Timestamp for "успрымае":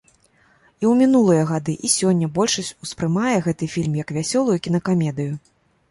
2.87-3.37